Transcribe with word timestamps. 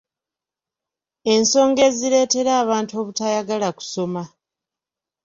ensonga 1.33 1.79
ezireetera 1.89 2.51
abantu 2.63 2.93
obutayagala 3.01 3.67
kusoma. 3.77 4.23